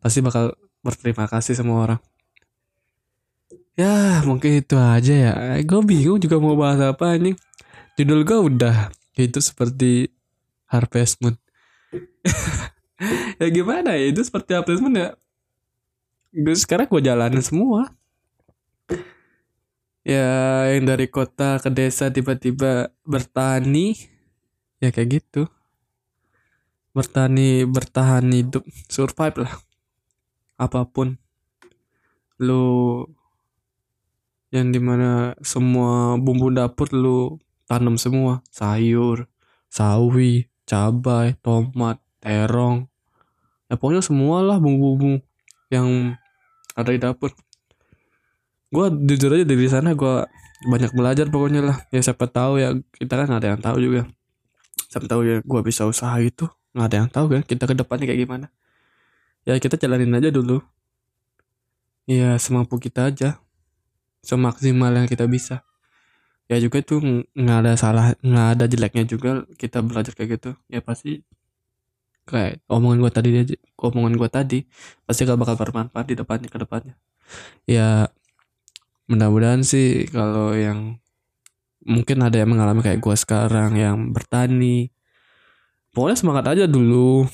pasti 0.00 0.24
bakal 0.24 0.56
berterima 0.80 1.28
kasih 1.28 1.52
sama 1.52 1.76
orang. 1.84 2.00
Ya 3.76 4.24
mungkin 4.24 4.60
itu 4.60 4.76
aja 4.76 5.12
ya. 5.12 5.32
Gue 5.64 5.80
bingung 5.84 6.20
juga 6.20 6.40
mau 6.40 6.56
bahas 6.56 6.80
apa 6.80 7.16
ini. 7.20 7.36
Judul 8.00 8.24
gue 8.24 8.38
udah. 8.40 8.88
Itu 9.12 9.44
seperti 9.44 10.08
Harvest 10.72 11.20
Moon 11.20 11.36
ya 13.40 13.48
gimana 13.50 13.98
ya? 13.98 14.10
Itu 14.10 14.22
seperti 14.22 14.54
Moon 14.78 14.94
ya. 14.94 15.10
Gue 16.32 16.56
sekarang 16.56 16.88
gue 16.88 17.02
jalanin 17.04 17.44
semua. 17.44 17.92
Ya 20.02 20.66
yang 20.74 20.88
dari 20.88 21.06
kota 21.06 21.62
ke 21.62 21.70
desa 21.70 22.10
tiba-tiba 22.10 22.90
bertani. 23.06 23.94
Ya 24.82 24.90
kayak 24.90 25.22
gitu. 25.22 25.46
Bertani 26.96 27.68
bertahan 27.68 28.26
hidup. 28.32 28.64
Survive 28.90 29.46
lah. 29.46 29.54
Apa 30.58 30.88
pun. 30.88 31.20
Lu 32.40 33.06
yang 34.52 34.68
di 34.68 34.80
mana 34.82 35.32
semua 35.40 36.20
bumbu 36.20 36.52
dapur 36.52 36.90
lu 36.90 37.38
tanam 37.68 38.00
semua. 38.00 38.42
Sayur 38.50 39.28
sawi 39.72 40.48
cabai 40.68 41.36
tomat 41.40 42.00
terong 42.20 42.91
ya 43.72 43.80
pokoknya 43.80 44.04
semua 44.04 44.44
lah 44.44 44.60
bumbu-bumbu 44.60 45.24
yang 45.72 46.12
ada 46.76 46.92
di 46.92 47.00
dapur. 47.00 47.32
Gue 48.68 48.92
jujur 49.08 49.32
aja 49.32 49.48
dari 49.48 49.64
sana 49.64 49.96
gue 49.96 50.28
banyak 50.68 50.92
belajar 50.92 51.32
pokoknya 51.32 51.64
lah. 51.64 51.76
Ya 51.88 52.04
siapa 52.04 52.28
tahu 52.28 52.60
ya 52.60 52.76
kita 53.00 53.24
kan 53.24 53.32
ada 53.32 53.56
yang 53.56 53.60
tahu 53.64 53.80
juga. 53.80 54.04
Siapa 54.92 55.08
tahu 55.08 55.24
ya 55.24 55.36
gue 55.40 55.60
bisa 55.64 55.88
usaha 55.88 56.12
itu 56.20 56.44
nggak 56.76 56.86
ada 56.88 56.96
yang 57.00 57.08
tahu 57.08 57.26
kan 57.32 57.42
kita 57.48 57.64
ke 57.64 57.72
depannya 57.72 58.04
kayak 58.12 58.20
gimana. 58.28 58.46
Ya 59.48 59.56
kita 59.56 59.80
jalanin 59.80 60.12
aja 60.12 60.28
dulu. 60.28 60.60
Ya 62.04 62.36
semampu 62.36 62.76
kita 62.76 63.08
aja. 63.08 63.40
Semaksimal 64.20 64.92
yang 64.92 65.08
kita 65.08 65.24
bisa. 65.24 65.64
Ya 66.44 66.60
juga 66.60 66.84
itu 66.84 67.00
nggak 67.32 67.58
ada 67.64 67.72
salah 67.80 68.12
nggak 68.20 68.48
ada 68.60 68.64
jeleknya 68.68 69.04
juga 69.08 69.48
kita 69.56 69.80
belajar 69.80 70.12
kayak 70.12 70.36
gitu. 70.36 70.50
Ya 70.68 70.84
pasti 70.84 71.24
kayak 72.22 72.62
omongan 72.70 72.98
gue 73.02 73.12
tadi 73.12 73.28
aja 73.34 73.56
omongan 73.82 74.14
gue 74.14 74.30
tadi 74.30 74.58
pasti 75.02 75.26
gak 75.26 75.40
bakal 75.40 75.58
bermanfaat 75.58 76.06
di 76.06 76.14
depannya 76.18 76.48
ke 76.48 76.58
depannya. 76.58 76.94
Ya 77.66 78.10
mudah-mudahan 79.10 79.66
sih 79.66 80.06
kalau 80.08 80.54
yang 80.54 81.02
mungkin 81.82 82.22
ada 82.22 82.38
yang 82.38 82.50
mengalami 82.54 82.80
kayak 82.80 83.02
gue 83.02 83.16
sekarang 83.18 83.74
yang 83.74 84.14
bertani 84.14 84.94
pokoknya 85.94 86.16
semangat 86.18 86.44
aja 86.54 86.64
dulu. 86.70 87.26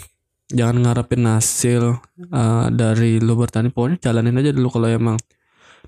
Jangan 0.49 0.81
ngarepin 0.81 1.29
hasil 1.29 2.01
uh, 2.33 2.67
dari 2.73 3.21
lu 3.21 3.37
bertani 3.37 3.69
pokoknya 3.69 4.01
jalanin 4.01 4.41
aja 4.41 4.57
dulu 4.57 4.73
kalau 4.73 4.89
emang 4.89 5.21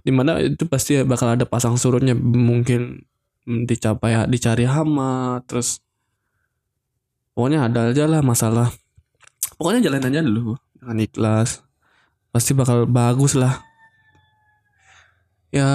di 0.05 0.13
mana 0.13 0.37
itu 0.37 0.69
pasti 0.69 1.01
bakal 1.01 1.33
ada 1.33 1.49
pasang 1.49 1.81
surutnya. 1.81 2.13
Mungkin 2.13 3.01
dicapai 3.49 4.29
dicari 4.29 4.69
hama 4.69 5.41
terus 5.49 5.81
pokoknya 7.33 7.73
ada 7.73 7.89
aja 7.89 8.05
lah 8.05 8.21
masalah 8.21 8.69
pokoknya 9.61 9.85
jalan 9.85 10.09
aja 10.09 10.25
dulu. 10.25 10.57
Dengan 10.81 11.05
ikhlas. 11.05 11.61
Pasti 12.33 12.57
bakal 12.57 12.89
bagus 12.89 13.37
lah. 13.37 13.61
Ya 15.53 15.69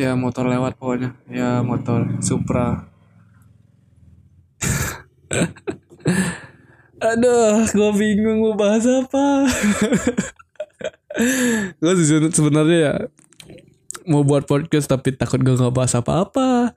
ya 0.00 0.16
motor 0.16 0.48
lewat 0.48 0.80
pokoknya. 0.80 1.12
Ya 1.28 1.60
motor 1.60 2.08
Supra. 2.24 2.88
Aduh 7.12 7.68
gue 7.68 7.90
bingung 8.00 8.40
mau 8.40 8.56
bahas 8.56 8.88
apa. 8.88 9.44
Gue 11.82 11.92
sebenarnya 12.32 12.78
ya 12.78 12.94
mau 14.06 14.22
buat 14.22 14.46
podcast 14.46 14.86
tapi 14.88 15.10
takut 15.12 15.42
gue 15.42 15.58
nggak 15.58 15.74
bahas 15.74 15.92
apa-apa. 15.98 16.72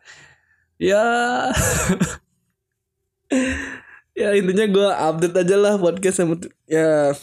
Ya 0.81 1.05
ya 4.13 4.38
intinya 4.38 4.65
gue 4.70 4.89
update 4.89 5.36
aja 5.41 5.55
lah 5.58 5.74
podcast 5.82 6.17
sama 6.22 6.38
ya 6.70 7.13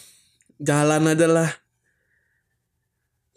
jalan 0.59 1.03
aja 1.11 1.27
lah. 1.31 1.51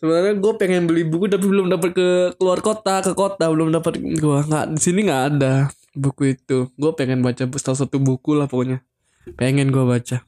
Sebenarnya 0.01 0.35
gue 0.35 0.53
pengen 0.59 0.83
beli 0.83 1.07
buku 1.07 1.31
tapi 1.31 1.47
belum 1.47 1.71
dapat 1.71 1.95
ke 1.95 2.07
keluar 2.35 2.59
kota 2.59 2.99
ke 2.99 3.15
kota 3.15 3.47
belum 3.47 3.71
dapat 3.71 4.03
gue 4.03 4.39
nggak 4.51 4.75
di 4.75 4.79
sini 4.81 4.99
nggak 5.07 5.23
ada 5.37 5.71
buku 5.95 6.35
itu. 6.35 6.67
Gue 6.75 6.91
pengen 6.97 7.23
baca 7.23 7.47
salah 7.61 7.79
satu 7.79 8.01
buku 8.01 8.35
lah 8.35 8.49
pokoknya. 8.49 8.83
Pengen 9.39 9.71
gue 9.71 9.85
baca. 9.85 10.25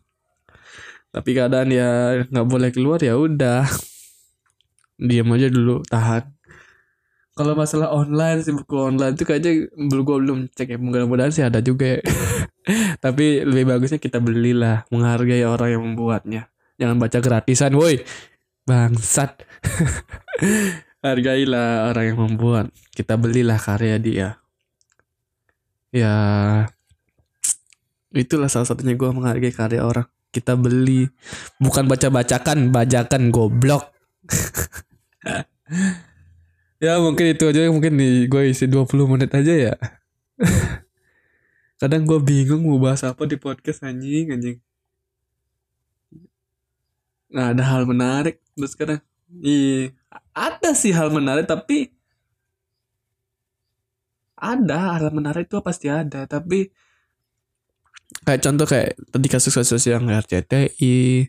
Tapi 1.11 1.29
keadaan 1.35 1.69
ya 1.73 2.23
nggak 2.29 2.47
boleh 2.47 2.69
keluar 2.71 3.03
ya 3.03 3.19
udah. 3.19 3.67
Diam 4.95 5.27
aja 5.35 5.51
dulu 5.51 5.83
tahan 5.83 6.34
kalau 7.35 7.51
masalah 7.51 7.91
online 7.91 8.39
sih 8.47 8.55
buku 8.55 8.79
online 8.79 9.19
itu 9.19 9.27
kayaknya 9.27 9.67
belum 9.75 10.03
gue 10.07 10.17
belum 10.23 10.39
cek 10.55 10.67
ya. 10.71 10.77
Mudah-mudahan 10.79 11.35
sih 11.35 11.43
ada 11.43 11.59
juga 11.59 11.99
ya. 11.99 12.01
tapi 13.03 13.43
lebih 13.43 13.75
bagusnya 13.75 13.99
kita 13.99 14.23
belilah 14.23 14.87
menghargai 14.87 15.43
orang 15.43 15.69
yang 15.75 15.83
membuatnya. 15.83 16.47
Jangan 16.79 16.95
baca 16.95 17.19
gratisan 17.19 17.75
woi. 17.75 17.99
Bangsat. 18.63 19.43
Hargailah 21.05 21.91
orang 21.91 22.15
yang 22.15 22.19
membuat. 22.23 22.71
Kita 22.95 23.19
belilah 23.19 23.59
karya 23.59 23.99
dia. 23.99 24.29
Ya 25.91 26.15
itulah 28.15 28.47
salah 28.47 28.63
satunya 28.63 28.95
gue 28.95 29.11
menghargai 29.11 29.51
karya 29.51 29.83
orang. 29.83 30.07
Kita 30.31 30.55
beli. 30.55 31.03
Bukan 31.59 31.83
baca 31.91 32.07
bacakan 32.07 32.71
bajakan 32.71 33.27
goblok 33.27 33.91
ya 36.79 36.99
mungkin 36.99 37.31
itu 37.33 37.43
aja. 37.49 37.67
Mungkin 37.71 37.93
di 37.95 38.27
gue 38.29 38.41
isi 38.51 38.65
20 38.67 39.11
menit 39.11 39.31
aja 39.31 39.53
ya. 39.71 39.75
Kadang 41.81 42.07
gue 42.07 42.19
bingung 42.23 42.63
mau 42.63 42.79
bahas 42.79 43.03
apa 43.03 43.27
di 43.27 43.35
podcast 43.35 43.83
anjing 43.83 44.31
anjing. 44.31 44.57
Nah 47.35 47.51
ada 47.51 47.63
hal 47.67 47.83
menarik 47.83 48.39
terus 48.55 48.75
sekarang. 48.75 49.01
Iya 49.43 49.91
ada 50.31 50.71
sih 50.75 50.95
hal 50.95 51.11
menarik 51.11 51.47
tapi 51.47 51.91
ada. 54.39 54.99
Hal 54.99 55.11
menarik 55.11 55.51
itu 55.51 55.59
pasti 55.59 55.91
ada 55.91 56.23
tapi 56.27 56.71
kayak 58.23 58.41
contoh 58.41 58.65
kayak 58.69 58.95
tadi 59.11 59.27
kasus-kasus 59.27 59.83
yang 59.89 60.07
RCTI 60.07 61.27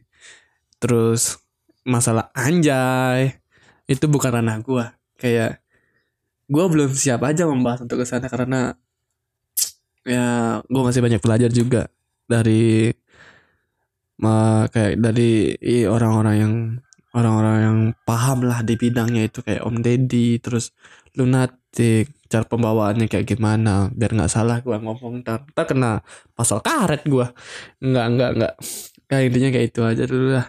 terus 0.78 1.40
masalah 1.82 2.30
anjay 2.37 3.40
itu 3.87 4.04
bukan 4.06 4.40
ranah 4.40 4.61
gue 4.61 4.85
kayak 5.18 5.61
gue 6.46 6.64
belum 6.70 6.90
siap 6.94 7.20
aja 7.26 7.48
membahas 7.48 7.83
untuk 7.83 8.02
ke 8.02 8.07
sana 8.07 8.31
karena 8.31 8.79
ya 10.07 10.61
gue 10.62 10.83
masih 10.87 11.02
banyak 11.02 11.18
belajar 11.18 11.50
juga 11.50 11.90
dari 12.31 12.94
ma 14.22 14.64
kayak 14.70 15.02
dari 15.02 15.59
orang-orang 15.85 16.37
yang 16.38 16.55
orang-orang 17.16 17.57
yang 17.61 17.79
paham 18.07 18.46
lah 18.46 18.61
di 18.62 18.74
bidangnya 18.79 19.26
itu 19.26 19.40
kayak 19.42 19.64
Om 19.66 19.83
Deddy 19.83 20.38
terus 20.38 20.72
lunatic 21.16 22.12
cara 22.31 22.44
pembawaannya 22.44 23.07
kayak 23.09 23.26
gimana 23.37 23.88
biar 23.94 24.12
nggak 24.14 24.33
salah 24.33 24.61
gue 24.61 24.76
ngomong. 24.76 25.24
Ntar 25.24 25.48
ntar 25.52 25.64
kena 25.68 26.05
pasal 26.37 26.61
karet 26.61 27.02
gue 27.09 27.26
nggak 27.83 28.07
nggak 28.14 28.31
nggak. 28.37 28.55
Kayak 29.09 29.22
intinya 29.33 29.48
kayak 29.55 29.66
itu 29.70 29.81
aja 29.87 30.05
dulu 30.05 30.29
lah 30.37 30.46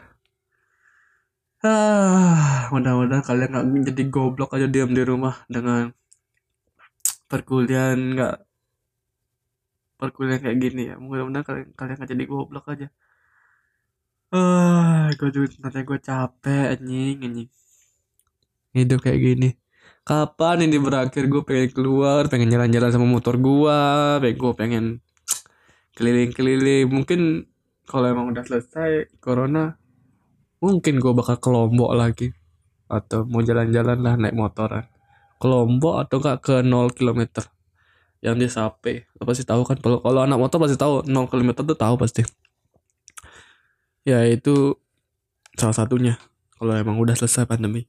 Ah, 1.68 2.72
mudah-mudahan 2.72 3.24
kalian 3.28 3.50
nggak 3.52 3.66
jadi 3.92 4.04
goblok 4.08 4.56
aja 4.56 4.68
diam 4.74 4.92
di 4.96 5.04
rumah 5.04 5.36
dengan 5.52 5.92
perkuliahan 7.28 8.00
nggak 8.16 8.36
perkuliahan 10.00 10.42
kayak 10.48 10.60
gini 10.64 10.82
ya. 10.92 10.96
Mudah-mudahan 10.96 11.44
kalian 11.44 11.68
kalian 11.76 11.96
nggak 12.00 12.12
jadi 12.16 12.24
goblok 12.32 12.66
aja. 12.72 12.88
Ah, 14.32 15.12
gue 15.20 15.30
juga 15.36 15.48
nanti 15.64 15.84
gue 15.84 16.00
capek 16.00 16.66
anjing 16.80 17.18
anjing. 17.26 17.50
Hidup 18.76 19.00
kayak 19.04 19.20
gini. 19.28 19.50
Kapan 20.08 20.64
ini 20.72 20.78
berakhir? 20.80 21.24
Gue 21.28 21.44
pengen 21.44 21.68
keluar, 21.76 22.32
pengen 22.32 22.48
jalan-jalan 22.48 22.92
sama 22.96 23.08
motor 23.08 23.36
gue, 23.36 23.80
pengen 24.24 24.38
gue 24.40 24.54
pengen 24.56 24.86
keliling-keliling. 26.00 26.88
Mungkin 26.88 27.22
kalau 27.84 28.08
emang 28.08 28.32
udah 28.32 28.44
selesai 28.48 29.12
corona, 29.20 29.76
mungkin 30.58 30.98
gue 30.98 31.12
bakal 31.14 31.38
ke 31.38 31.50
Lombok 31.50 31.92
lagi. 31.94 32.28
Atau 32.88 33.28
mau 33.28 33.44
jalan-jalan 33.44 34.00
lah 34.00 34.16
naik 34.16 34.36
motoran. 34.36 34.88
Ke 35.38 35.46
Lombok 35.46 36.02
atau 36.08 36.18
gak 36.24 36.38
ke 36.42 36.56
0 36.66 36.90
km 36.94 37.46
yang 38.26 38.36
di 38.40 38.50
Sape. 38.50 39.06
Lo 39.20 39.28
pasti 39.28 39.46
tahu 39.46 39.62
kan? 39.68 39.78
Kalau 39.78 40.02
kalau 40.02 40.26
anak 40.26 40.40
motor 40.40 40.58
pasti 40.58 40.78
tahu. 40.80 41.06
0 41.06 41.30
km 41.30 41.52
tuh 41.62 41.78
tahu 41.78 41.96
pasti. 42.00 42.26
Ya 44.08 44.24
itu 44.26 44.80
salah 45.60 45.76
satunya. 45.76 46.18
Kalau 46.58 46.74
emang 46.74 46.98
udah 46.98 47.14
selesai 47.14 47.46
pandemi. 47.46 47.86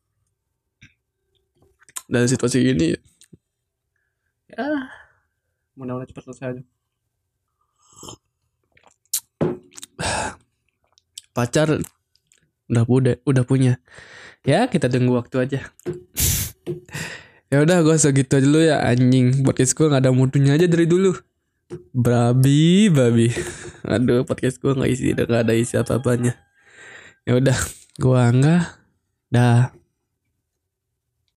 Dan 2.08 2.24
situasi 2.24 2.64
ini 2.64 2.96
ya 4.48 4.64
mudah-mudahan 5.76 6.08
cepat 6.10 6.22
selesai 6.24 6.46
aja. 6.56 6.62
Pacar 11.36 11.68
udah 12.68 12.84
udah 12.86 13.14
udah 13.24 13.44
punya. 13.44 13.80
Ya 14.44 14.68
kita 14.68 14.92
tunggu 14.92 15.16
waktu 15.16 15.36
aja. 15.44 15.60
Ya 17.48 17.64
udah 17.64 17.80
gue 17.80 17.96
segitu 17.96 18.38
aja 18.38 18.44
dulu 18.44 18.60
ya 18.60 18.84
anjing. 18.84 19.42
Podcast 19.42 19.72
gue 19.72 19.88
nggak 19.88 20.04
ada 20.04 20.12
mutunya 20.12 20.54
aja 20.54 20.68
dari 20.68 20.84
dulu. 20.84 21.16
Babi 21.92 22.92
babi. 22.92 23.32
Aduh 23.92 24.28
podcast 24.28 24.60
gue 24.60 24.76
nggak 24.76 24.90
isi 24.92 25.16
nggak 25.16 25.48
ada 25.48 25.54
isi 25.56 25.80
apa 25.80 25.96
apanya 25.96 26.36
ya 27.28 27.36
udah 27.36 27.58
gue 28.00 28.20
enggak 28.24 28.64
dah 29.28 29.68